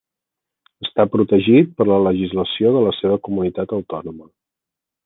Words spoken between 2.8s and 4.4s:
la seva comunitat autònoma.